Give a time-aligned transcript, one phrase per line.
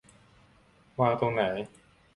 [0.99, 1.43] วางตรงไหน